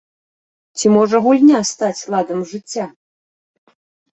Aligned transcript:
Ці 0.77 0.87
можа 0.95 1.17
гульня 1.27 1.59
стаць 1.73 2.07
ладам 2.15 2.39
жыцця? 2.53 2.85